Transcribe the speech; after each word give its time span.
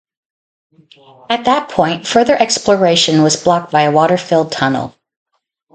At 1.29 1.45
that 1.45 1.69
point, 1.69 2.07
further 2.07 2.35
exploration 2.35 3.21
was 3.21 3.35
blocked 3.35 3.71
by 3.71 3.83
a 3.83 3.91
water-filled 3.91 4.51
tunnel. 4.51 4.95